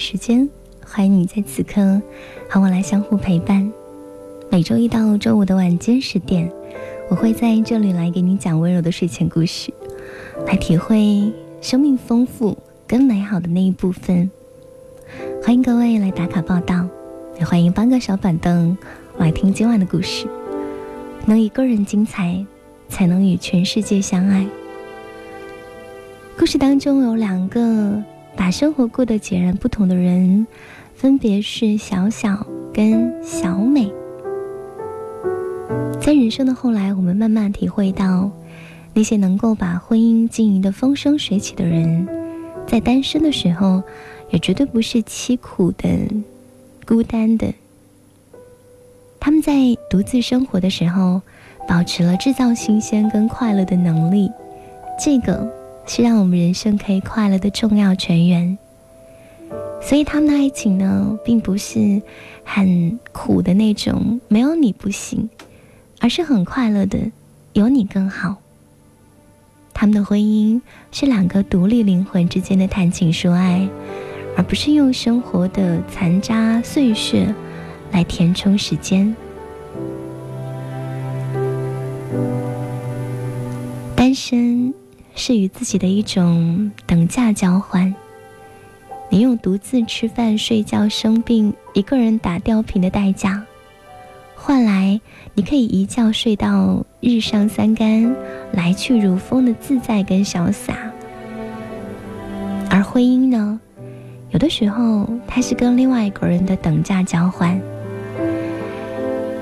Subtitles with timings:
[0.00, 0.48] 时间，
[0.82, 2.00] 欢迎你在此刻
[2.48, 3.70] 和我来相互陪伴。
[4.50, 6.50] 每周一到周五的晚间十点，
[7.10, 9.70] 我会在这里来给你讲温柔的睡前故事，
[10.46, 14.30] 来体会生命丰富跟美好的那一部分。
[15.44, 16.88] 欢迎各位来打卡报道，
[17.38, 18.76] 也欢迎搬个小板凳
[19.18, 20.26] 来听今晚的故事。
[21.26, 22.42] 能一个人精彩，
[22.88, 24.46] 才能与全世界相爱。
[26.38, 28.02] 故事当中有两个。
[28.36, 30.46] 把生活过得截然不同的人，
[30.94, 33.92] 分别是小小跟小美。
[36.00, 38.30] 在人生的后来，我们慢慢体会到，
[38.94, 42.08] 那些能够把婚姻经营的风生水起的人，
[42.66, 43.82] 在单身的时候，
[44.30, 45.88] 也绝对不是凄苦的、
[46.86, 47.52] 孤单的。
[49.20, 49.52] 他们在
[49.90, 51.20] 独自生活的时候，
[51.68, 54.30] 保持了制造新鲜跟快乐的能力。
[54.98, 55.59] 这个。
[55.92, 58.56] 是让我们人生可以快乐的重要泉源，
[59.82, 62.00] 所以他们的爱情呢，并不是
[62.44, 65.28] 很苦的那种，没有你不行，
[65.98, 66.96] 而是很快乐的，
[67.54, 68.36] 有你更好。
[69.74, 70.60] 他们的婚姻
[70.92, 73.68] 是两个独立灵魂之间的谈情说爱，
[74.36, 77.34] 而不是用生活的残渣碎屑
[77.90, 79.12] 来填充时间。
[83.96, 84.72] 单身。
[85.14, 87.94] 是与自己的一种等价交换。
[89.08, 93.42] 你用独自吃饭、睡觉、生病、一个人打吊瓶的代价，
[94.36, 95.00] 换来
[95.34, 98.14] 你可以一觉睡到日上三竿、
[98.52, 100.74] 来去如风的自在跟潇洒。
[102.70, 103.60] 而婚姻呢，
[104.30, 107.60] 有的时候它是跟另外一个人的等价交换。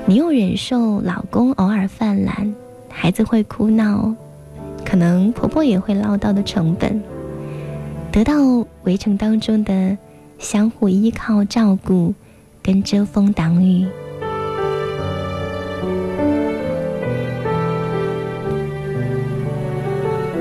[0.07, 2.51] 你用忍受老公偶尔犯懒、
[2.89, 4.11] 孩子会哭闹。
[4.89, 6.99] 可能婆婆也会唠叨的成本，
[8.11, 8.33] 得到
[8.85, 9.95] 围城当中的
[10.39, 12.11] 相互依靠、照顾
[12.63, 13.87] 跟遮风挡雨。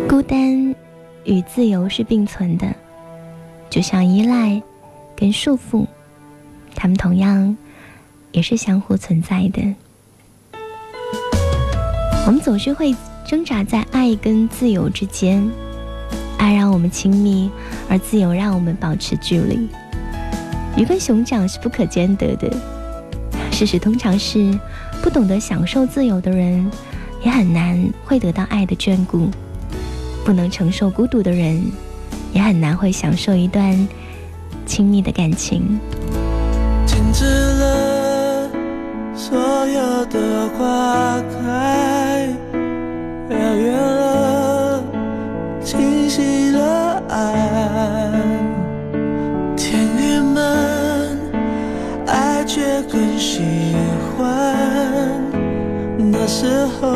[0.08, 0.74] 孤单
[1.24, 2.74] 与自由是并存的，
[3.68, 4.62] 就像依赖
[5.14, 5.86] 跟束缚，
[6.74, 7.54] 他们同样
[8.32, 9.74] 也是相互存在的。
[12.26, 12.96] 我们总是会。
[13.28, 15.46] 挣扎在爱跟自由之间，
[16.38, 17.50] 爱让我们亲密，
[17.86, 19.68] 而自由让我们保持距离。
[20.78, 22.50] 鱼跟熊掌是不可兼得的。
[23.52, 24.58] 事实通常是，
[25.02, 26.70] 不懂得享受自由的人，
[27.22, 29.28] 也很难会得到爱的眷顾；
[30.24, 31.62] 不能承受孤独的人，
[32.32, 33.86] 也很难会享受一段
[34.64, 35.78] 亲密的感情。
[36.86, 38.50] 停止了
[39.14, 41.97] 所有的花开。
[43.30, 44.82] 遥远了，
[45.62, 48.10] 清晰了爱，
[49.56, 51.18] 天郁闷，
[52.06, 53.74] 爱却更喜
[54.16, 54.56] 欢。
[56.10, 56.46] 那时
[56.80, 56.88] 候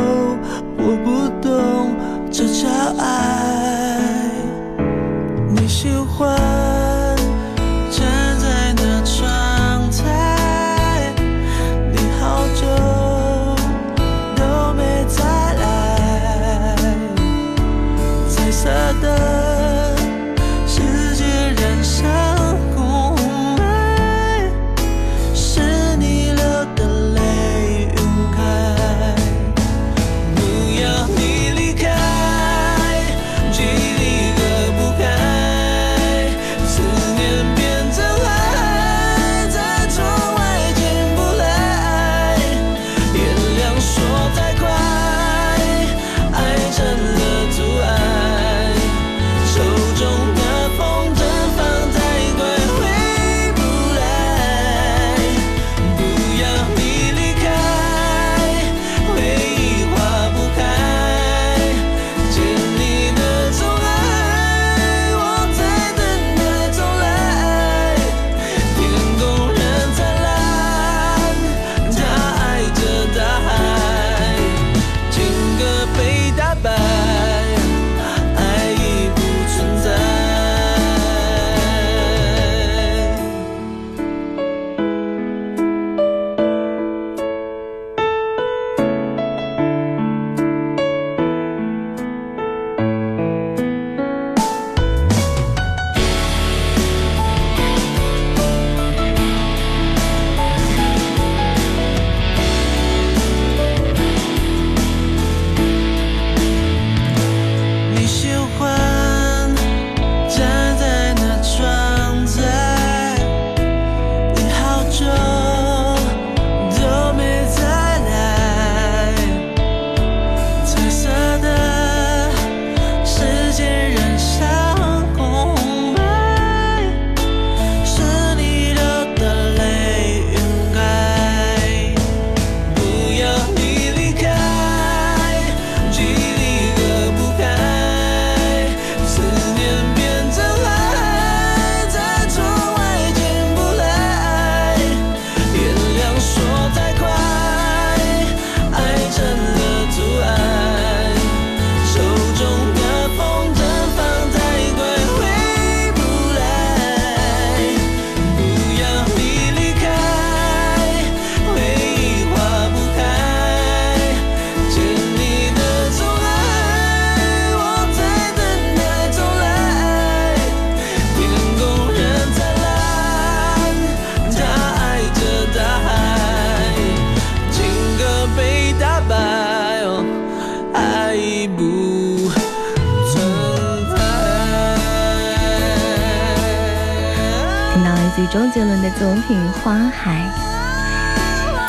[188.15, 190.31] 自于周杰伦的作品《花海》。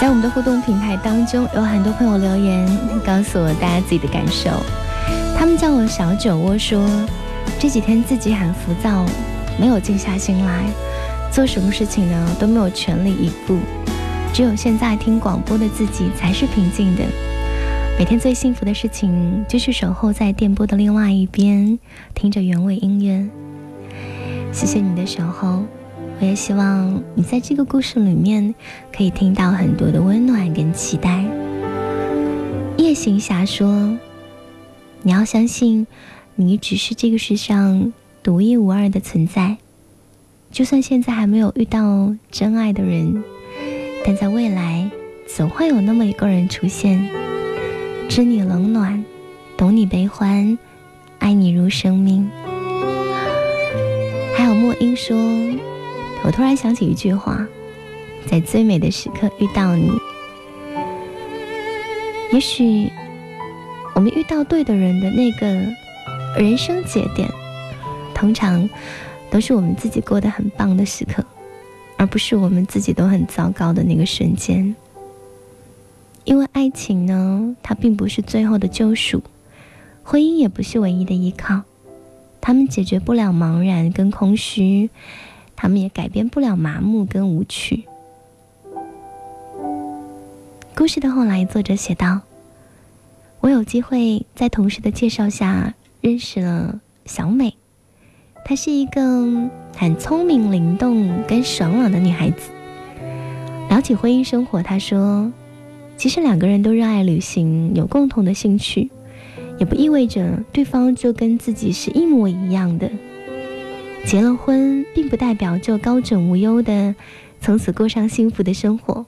[0.01, 2.69] 在我们的互动平台当中，有很多朋友留言
[3.03, 4.51] 告诉我大家自己的感受。
[5.35, 6.87] 他们叫我小酒窝，说
[7.59, 9.07] 这几天自己很浮躁，
[9.59, 10.65] 没有静下心来，
[11.33, 13.57] 做什么事情呢都没有全力以赴。
[14.35, 17.05] 只有现在听广播的自己才是平静的。
[17.99, 21.79] 每天最幸福的事情就是守候在电波的另外一边，
[22.13, 23.27] 听着原味音乐。
[24.53, 25.63] 谢谢你的守候，
[26.25, 28.55] 我也希望你在这个故事里面
[28.91, 31.23] 可以听到很多的温暖跟期待。
[32.79, 33.95] 夜行侠说
[35.05, 35.87] ：“你要相信，
[36.35, 37.93] 你只是这个世上
[38.23, 39.59] 独一无二的存在。
[40.51, 43.23] 就算现在还没有遇到真爱的人。”
[44.03, 44.91] 但在未来，
[45.29, 47.07] 总会有那么一个人出现，
[48.09, 49.05] 知你冷暖，
[49.59, 50.59] 懂你悲欢，
[51.19, 52.27] 爱你如生命。
[54.35, 55.15] 还有莫英说
[56.25, 57.47] ：“我突然想起一句话，
[58.27, 59.93] 在最美的时刻遇到你。
[62.33, 62.91] 也许
[63.95, 65.47] 我们遇到对的人的那个
[66.37, 67.31] 人生节点，
[68.15, 68.69] 通常
[69.31, 71.25] 都是我们自己过得很棒的时刻。”
[71.97, 74.75] 而不是我们自己都很糟糕的那个瞬间，
[76.25, 79.23] 因为爱情呢，它并不是最后的救赎，
[80.03, 81.63] 婚姻也不是唯一的依靠，
[82.41, 84.91] 他们解决不了茫然跟空虚，
[85.57, 87.85] 他们也改变不了麻木跟无趣。
[90.77, 92.21] 故事的后来，作者写道
[93.41, 97.55] ：“我有机会在同事的介绍下认识了小美。”
[98.45, 102.51] 她是一个很聪明、灵动跟爽朗的女孩子。
[103.71, 105.33] 聊起婚姻生活，她说
[105.97, 108.91] ：“其实两个人都热爱旅行，有共同的兴趣，
[109.59, 112.91] 也不意味着对方就跟自己是一模一样的。
[114.07, 116.95] 结了婚，并不代表就高枕无忧的
[117.41, 119.07] 从此过上幸福的生活。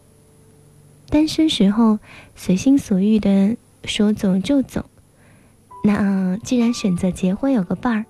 [1.08, 1.98] 单身时候
[2.34, 4.84] 随心所欲的说走就走，
[5.84, 8.04] 那既然选择结婚，有个伴儿。”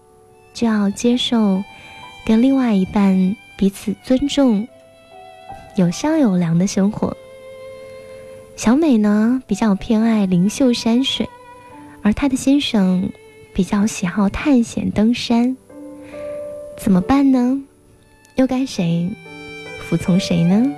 [0.55, 1.63] 就要接受
[2.25, 4.67] 跟另外一半彼此尊重、
[5.77, 7.15] 有商有量的生活。
[8.57, 11.29] 小美呢比较偏爱灵秀山水，
[12.01, 13.11] 而她的先生
[13.53, 15.59] 比较喜好探险登山。
[16.77, 17.61] 怎么办呢？
[18.37, 19.11] 又该谁
[19.81, 20.71] 服从谁呢？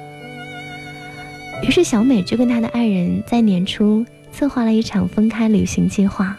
[1.63, 6.37] 于是小美就跟她的爱人，在年初策划了一场分开旅行计划，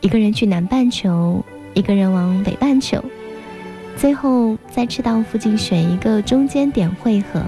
[0.00, 1.44] 一个人去南半球。
[1.76, 3.04] 一个人往北半球，
[3.96, 7.42] 最后在赤道附近选一个中间点汇合。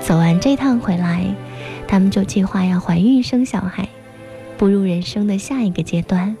[0.00, 1.26] 走完这趟回来，
[1.88, 3.88] 他们就计划要怀孕生小孩，
[4.56, 6.36] 步入人生的下一个阶段。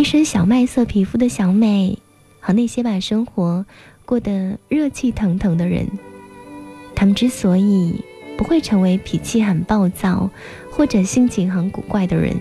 [0.00, 1.98] 一身小麦色皮肤的小美，
[2.40, 3.66] 和那些把生活
[4.06, 5.86] 过得热气腾腾的人，
[6.94, 8.02] 他们之所以
[8.38, 10.30] 不会成为脾气很暴躁
[10.70, 12.34] 或者性情很古怪的人。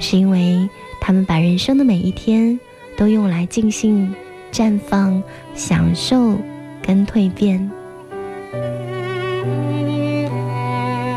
[0.00, 0.66] 是因为
[1.02, 2.58] 他们把人生的每一天
[2.96, 4.14] 都用来尽兴、
[4.50, 5.22] 绽放、
[5.54, 6.34] 享受
[6.82, 7.70] 跟蜕变。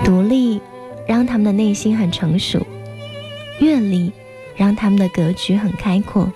[0.04, 0.60] 独立
[1.08, 2.68] 让他们的内心很成熟，
[3.62, 4.12] 阅历
[4.58, 6.30] 让他们的格局很开阔，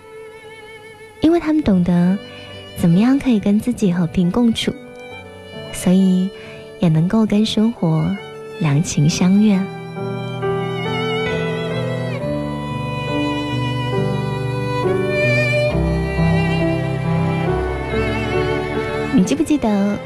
[1.21, 2.17] 因为他们懂得
[2.77, 4.71] 怎么样可以跟自己和平共处，
[5.73, 6.29] 所以
[6.79, 8.15] 也能够跟生活
[8.59, 9.59] 两情相悦。
[19.13, 19.97] 你记不记得，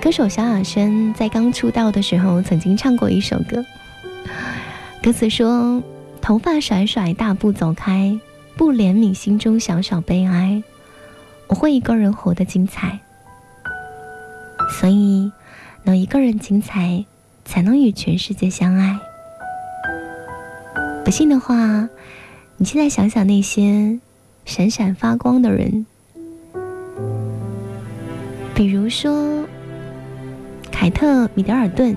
[0.00, 3.64] 歌手萧亚轩在刚出道的时候曾经唱过一首歌，
[5.02, 5.82] 歌词说
[6.22, 8.16] ：“头发甩甩，大步走开，
[8.56, 10.62] 不怜悯心中小小悲哀，
[11.48, 13.00] 我会一个人活得精彩。
[14.70, 15.32] 所以，
[15.82, 17.04] 能一个人精彩，
[17.44, 18.96] 才能与全世界相爱。
[21.04, 21.88] 不信的话，
[22.56, 23.98] 你现在想想那些
[24.44, 25.84] 闪闪发光的人。”
[28.54, 29.44] 比如说，
[30.70, 31.96] 凯特·米德尔顿，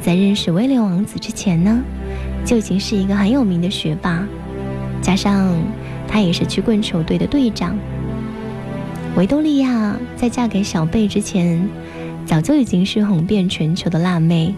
[0.00, 1.82] 在认识威廉王子之前呢，
[2.48, 4.26] 就已经是一个很有名的学霸，
[5.02, 5.54] 加上
[6.08, 7.76] 他也是曲棍球队的队长。
[9.16, 11.68] 维多利亚在嫁给小贝之前，
[12.24, 14.54] 早就已经是红遍全球的辣妹。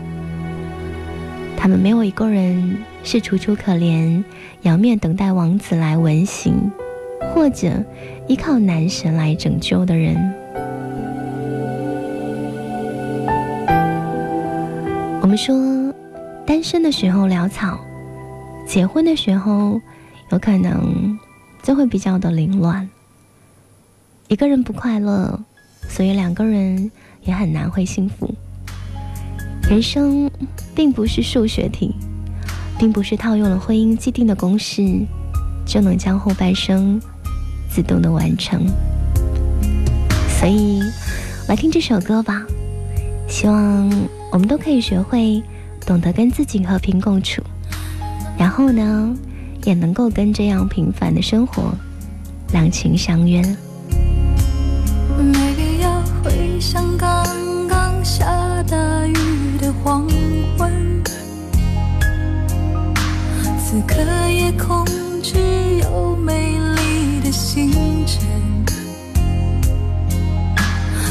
[1.56, 4.23] 他们没有一个人是楚楚可怜，
[4.62, 6.70] 仰面等待王子来吻醒，
[7.35, 7.73] 或者
[8.28, 10.14] 依靠男神来拯救的人。
[15.20, 15.56] 我们说，
[16.50, 17.78] 单身的时候潦草，
[18.66, 19.80] 结婚的时候
[20.33, 21.16] 有可能
[21.62, 22.90] 就会比较的凌乱。
[24.26, 25.38] 一个人不快乐，
[25.88, 26.90] 所以两个人
[27.23, 28.35] 也很难会幸福。
[29.69, 30.28] 人生
[30.75, 31.95] 并不是数学题，
[32.76, 35.07] 并不是套用了婚姻既定的公式
[35.64, 37.00] 就能将后半生
[37.71, 38.66] 自动的完成。
[40.40, 40.83] 所以，
[41.47, 42.45] 来听这首歌吧。
[43.28, 43.88] 希望
[44.33, 45.40] 我们都可以学会
[45.87, 47.42] 懂得跟自己和平共处，
[48.38, 49.16] 然后呢，
[49.64, 51.75] 也能够跟这样平凡的生活
[52.52, 53.42] 两情相悦。
[55.18, 57.26] 没必要回想刚
[57.68, 58.25] 刚下
[58.68, 59.14] 大雨
[59.58, 60.08] 的黄
[60.56, 60.70] 昏，
[63.58, 63.96] 此刻
[64.28, 64.87] 夜空
[65.22, 65.38] 只
[65.80, 67.72] 有美丽的星
[68.06, 68.20] 辰，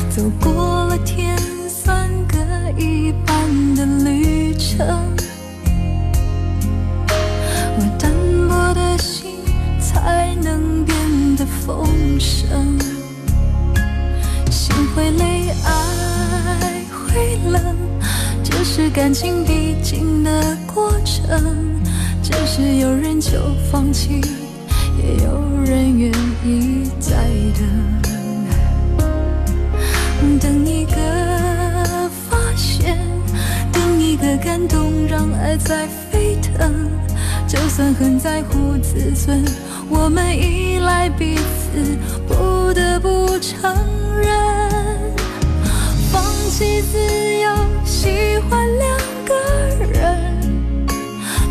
[0.10, 2.38] 走过了天算各。
[2.78, 4.39] 一半的旅
[4.78, 4.86] 程，
[7.76, 8.14] 我单
[8.48, 9.32] 薄的心
[9.80, 11.88] 才能变得丰
[12.20, 12.78] 盛。
[14.52, 17.76] 心会累，爱会冷，
[18.44, 21.82] 这是感情必经的过程。
[22.22, 23.32] 只是有人就
[23.72, 24.22] 放弃，
[25.02, 26.12] 也有人愿
[26.46, 27.16] 意再
[29.00, 31.19] 等，等一个。
[34.30, 36.88] 的感动让爱在沸腾，
[37.48, 39.44] 就算很在乎自尊，
[39.90, 43.74] 我们依赖彼此，不得不承
[44.22, 44.32] 认，
[46.12, 47.00] 放弃自
[47.40, 47.50] 由，
[47.84, 49.34] 喜欢两个
[49.92, 50.88] 人，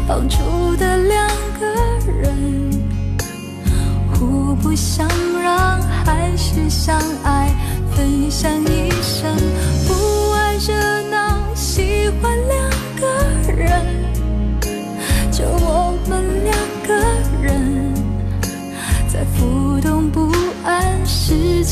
[0.06, 1.66] 绑住的两个
[2.06, 2.70] 人，
[4.14, 5.08] 互不相
[5.42, 7.52] 让，还是相爱，
[7.96, 8.77] 分享一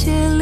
[0.07, 0.36] 世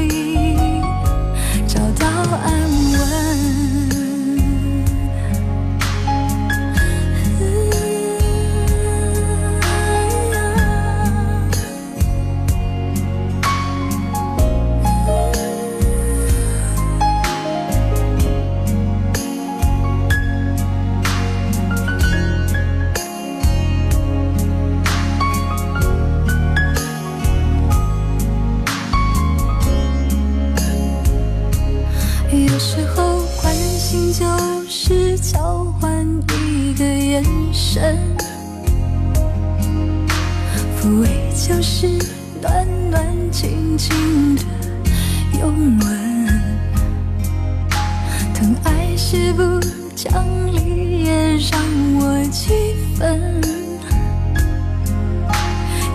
[50.05, 51.59] 想你也让
[51.97, 53.41] 我气愤。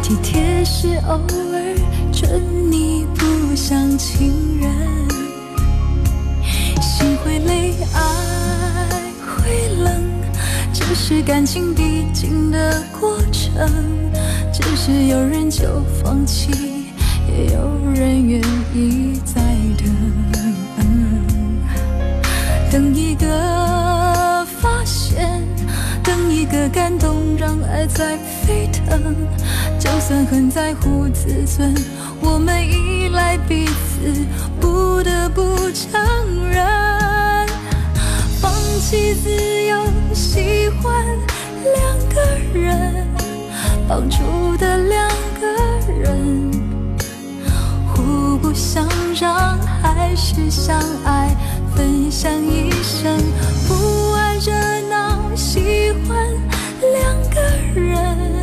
[0.01, 1.13] 体贴是偶
[1.53, 1.75] 尔，
[2.11, 4.73] 真你不像情人。
[6.81, 7.99] 心会累，爱
[9.27, 10.01] 会冷，
[10.73, 13.69] 这是感情必经的过程。
[14.51, 16.49] 只是有人就放弃，
[17.27, 18.41] 也有人愿
[18.73, 19.39] 意再
[19.77, 19.87] 等。
[22.71, 23.78] 等一个。
[26.49, 29.15] 个感动，让爱在沸腾，
[29.77, 31.73] 就算很在乎自尊，
[32.21, 34.25] 我们依赖彼此，
[34.59, 36.01] 不得不承
[36.49, 36.65] 认
[38.41, 38.51] 放
[38.81, 39.29] 弃自
[39.67, 39.77] 由
[40.13, 41.05] 喜欢
[41.63, 41.75] 两
[42.15, 43.07] 个人，
[43.87, 45.07] 当初的两
[45.39, 45.47] 个
[46.01, 46.51] 人，
[47.93, 48.87] 互不相
[49.19, 51.29] 让，还是相爱，
[51.75, 53.15] 分享一生，
[53.67, 54.51] 不爱着
[54.81, 54.88] 你。
[55.39, 56.17] 喜欢
[56.81, 57.39] 两个
[57.73, 58.41] 人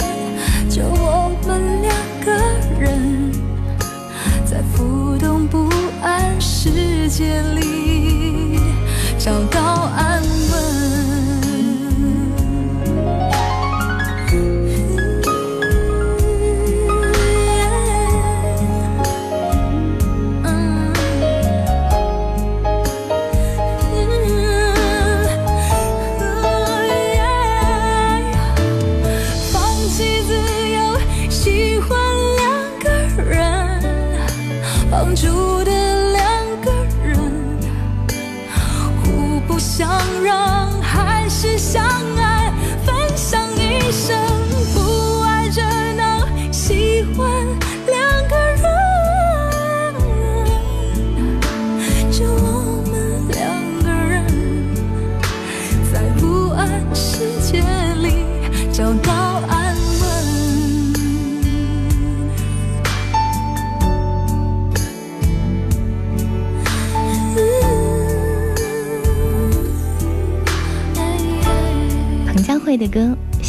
[0.67, 2.33] 就我们两个
[2.81, 3.31] 人
[4.47, 5.69] 在浮动不
[6.03, 8.59] 安世界里
[9.19, 9.61] 找到
[9.95, 11.26] 安稳。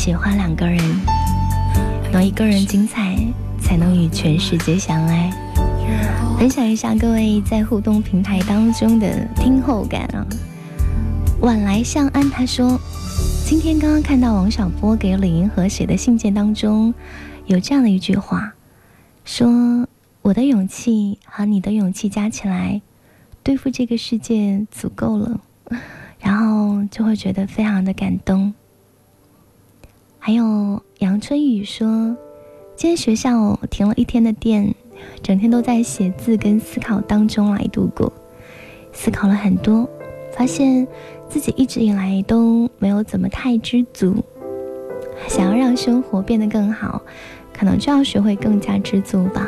[0.07, 0.79] 喜欢两个人，
[2.13, 3.17] 能一个人精彩，
[3.59, 5.29] 才能与全世界相爱。
[6.39, 10.25] 分享一下各位在互动平台当中的听后感啊。
[11.41, 12.79] 晚来向安他说，
[13.45, 16.93] 今天刚刚看到王小波给李银河写的信件当中，
[17.45, 18.53] 有这样的一句话，
[19.25, 19.85] 说
[20.21, 22.81] 我的勇气和你的勇气加起来，
[23.43, 25.41] 对付这个世界足够了。
[26.21, 28.53] 然后就会觉得非常的感动。
[30.27, 31.87] 还有杨春雨说，
[32.75, 34.75] 今天学校停了一天的电，
[35.23, 38.11] 整天都在写字跟思考当中来度过，
[38.91, 39.89] 思考了很多，
[40.33, 40.85] 发现
[41.29, 44.21] 自己一直以来都没有怎么太知足。
[45.29, 47.01] 想要让生活变得更好，
[47.53, 49.47] 可能就要学会更加知足吧。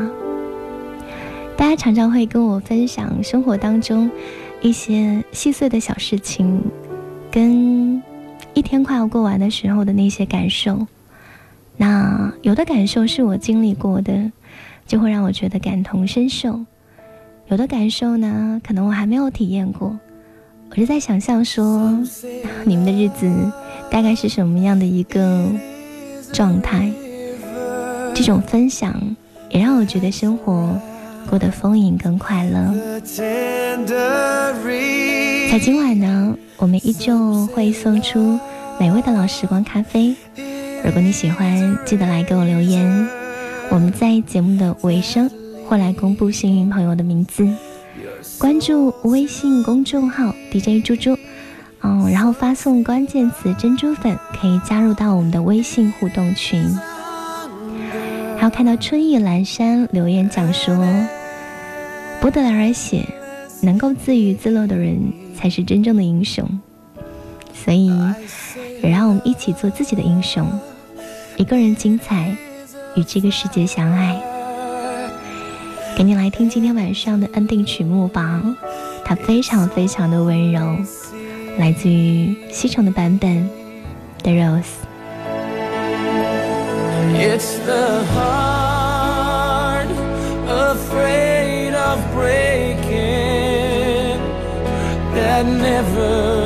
[1.57, 4.09] 大家常常会跟我分享生活当中。
[4.61, 6.61] 一些细碎的小事情，
[7.29, 8.01] 跟
[8.59, 10.85] 一天快要过完的时候的那些感受，
[11.77, 14.29] 那有的感受是我经历过的，
[14.85, 16.65] 就会让我觉得感同身受；
[17.47, 19.97] 有的感受呢，可能我还没有体验过，
[20.71, 21.97] 我就在想象说，
[22.65, 23.31] 你们的日子
[23.89, 25.47] 大概是什么样的一个
[26.33, 26.91] 状态？
[28.13, 28.93] 这种分享
[29.49, 30.77] 也让我觉得生活。
[31.29, 32.99] 过得丰盈跟快乐。
[35.51, 38.39] 在今晚呢，我们依旧会送出
[38.79, 40.15] 美味的老时光咖啡。
[40.85, 43.07] 如果你喜欢，记得来给我留言。
[43.69, 45.29] 我们在节目的尾声
[45.67, 47.45] 会来公布幸运朋友的名字。
[48.37, 51.17] 关注微信公众号 DJ 猪猪，
[51.81, 56.63] 嗯，然后发送关键词“珍珠粉”，可以加入到我们的微信互动群。
[58.37, 60.73] 还有看到春意阑珊留言讲说。
[62.21, 63.05] 不得而写，
[63.61, 64.97] 能够自娱自乐的人
[65.35, 66.45] 才是真正的英雄。
[67.63, 67.91] 所以，
[68.81, 70.47] 也让我们一起做自己的英雄，
[71.37, 72.35] 一个人精彩，
[72.95, 74.19] 与这个世界相爱。
[75.95, 78.41] 给你来听今天晚上的安定曲目吧，
[79.03, 80.77] 它非常非常的温柔，
[81.57, 83.49] 来自于西城的版本
[84.23, 84.63] 《The Rose》。
[91.89, 94.19] of breaking
[95.15, 96.38] that never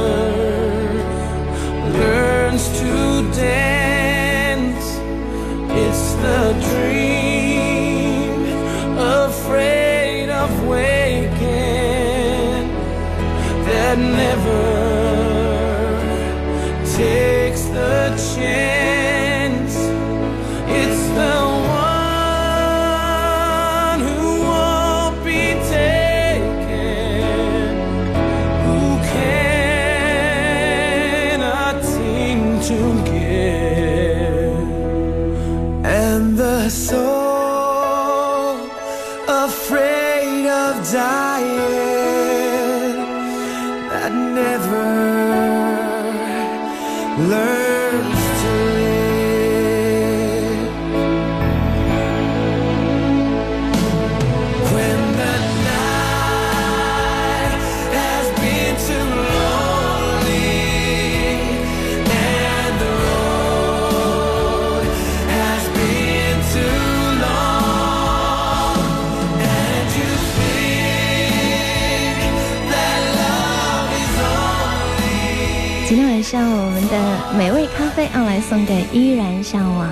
[77.95, 79.87] 飞要来送给依然向往。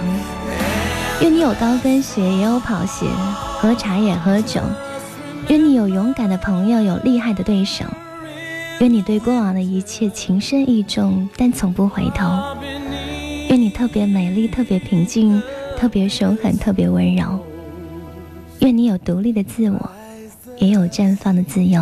[1.21, 3.05] 愿你有高跟鞋，也有跑鞋；
[3.59, 4.59] 喝茶也喝酒。
[5.49, 7.85] 愿你有勇敢的朋友，有厉害的对手。
[8.79, 12.25] 愿你对过往的一切情深意重，但从不回头。
[13.49, 15.41] 愿你特别美丽，特别平静，
[15.77, 17.37] 特别凶狠，特别温柔。
[18.61, 19.91] 愿你有独立的自我，
[20.57, 21.81] 也有绽放的自由。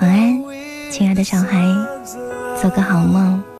[0.00, 0.42] 晚安，
[0.90, 1.64] 亲爱的小孩，
[2.62, 3.42] 做个好梦。